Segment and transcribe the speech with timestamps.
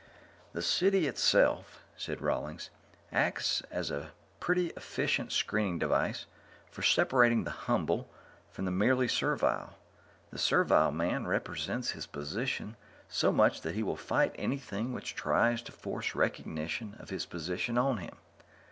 [0.53, 2.71] "The City itself," said Rawlings,
[3.11, 6.25] "acts as a pretty efficient screening device
[6.71, 8.09] for separating the humble
[8.49, 9.75] from the merely servile.
[10.31, 12.77] The servile man resents his position
[13.09, 17.77] so much that he will fight anything which tries to force recognition of his position
[17.77, 18.15] on him.